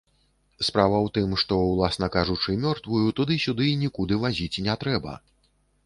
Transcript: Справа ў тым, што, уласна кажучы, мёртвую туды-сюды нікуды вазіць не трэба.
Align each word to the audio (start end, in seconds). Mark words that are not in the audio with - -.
Справа 0.69 0.95
ў 1.05 1.09
тым, 1.17 1.35
што, 1.41 1.59
уласна 1.73 2.09
кажучы, 2.17 2.57
мёртвую 2.65 3.05
туды-сюды 3.21 3.71
нікуды 3.87 4.21
вазіць 4.25 4.61
не 4.71 4.83
трэба. 4.87 5.13